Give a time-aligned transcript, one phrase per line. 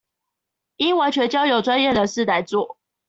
[0.77, 2.79] 應完全交由專業人士來做